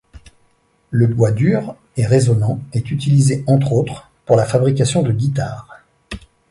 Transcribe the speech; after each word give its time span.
Le 0.89 1.05
bois 1.05 1.29
dur 1.31 1.75
et 1.95 2.07
résonnant 2.07 2.59
est 2.73 2.89
utilisé, 2.89 3.43
entre 3.45 3.71
autres, 3.71 4.09
pour 4.25 4.35
la 4.35 4.45
fabrication 4.47 5.03
de 5.03 5.11
guitares. 5.11 5.67